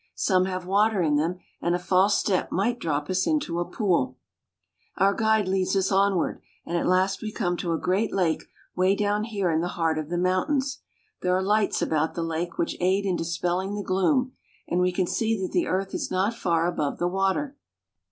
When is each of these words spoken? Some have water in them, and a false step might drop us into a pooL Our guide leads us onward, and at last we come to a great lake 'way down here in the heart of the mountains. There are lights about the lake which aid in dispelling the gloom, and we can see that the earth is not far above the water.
Some 0.15 0.45
have 0.45 0.65
water 0.65 1.03
in 1.03 1.15
them, 1.15 1.37
and 1.61 1.75
a 1.75 1.77
false 1.77 2.17
step 2.17 2.51
might 2.51 2.79
drop 2.79 3.07
us 3.07 3.27
into 3.27 3.59
a 3.59 3.65
pooL 3.65 4.17
Our 4.97 5.13
guide 5.13 5.47
leads 5.47 5.75
us 5.75 5.91
onward, 5.91 6.41
and 6.65 6.75
at 6.75 6.87
last 6.87 7.21
we 7.21 7.31
come 7.31 7.55
to 7.57 7.71
a 7.73 7.77
great 7.77 8.11
lake 8.11 8.45
'way 8.75 8.95
down 8.95 9.25
here 9.25 9.51
in 9.51 9.61
the 9.61 9.67
heart 9.77 9.99
of 9.99 10.09
the 10.09 10.17
mountains. 10.17 10.79
There 11.21 11.37
are 11.37 11.43
lights 11.43 11.83
about 11.83 12.15
the 12.15 12.23
lake 12.23 12.57
which 12.57 12.77
aid 12.79 13.05
in 13.05 13.15
dispelling 13.15 13.75
the 13.75 13.83
gloom, 13.83 14.31
and 14.67 14.81
we 14.81 14.91
can 14.91 15.05
see 15.05 15.39
that 15.39 15.51
the 15.51 15.67
earth 15.67 15.93
is 15.93 16.09
not 16.09 16.33
far 16.33 16.65
above 16.65 16.97
the 16.97 17.07
water. 17.07 17.55